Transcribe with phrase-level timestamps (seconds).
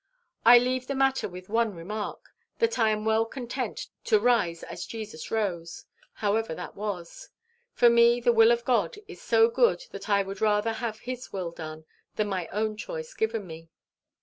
[0.43, 4.87] I leave the matter with one remark, that I am well content to rise as
[4.87, 7.29] Jesus rose, however that was.
[7.73, 11.31] For me the will of God is so good that I would rather have his
[11.31, 11.85] will done
[12.15, 13.69] than my own choice given me.